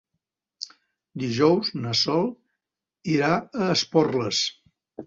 [1.25, 2.27] Dijous na Sol
[3.19, 4.47] irà a Esporles.